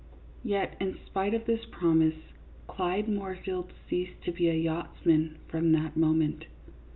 [0.43, 2.15] Yet in spite of this promise,
[2.67, 6.45] Clyde Moorfield ceased to be a yachtsman from that moment.